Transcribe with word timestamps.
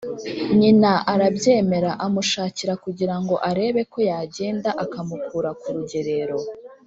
Nyina 0.59 0.91
arabyemera 1.13 1.91
amushakira 2.05 2.73
kugirango 2.83 3.33
arebeko 3.49 3.97
yagenda 4.09 4.69
akamukura 4.83 5.49
ku 5.61 5.67
rugerero 5.75 6.37